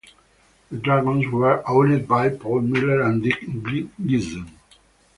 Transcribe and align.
The 0.71 0.77
Dragons 0.79 1.27
were 1.31 1.61
owned 1.69 2.07
by 2.07 2.29
Paul 2.29 2.61
Miller, 2.61 3.03
and 3.03 3.21
Dick 3.21 3.37
Giesen. 3.41 4.47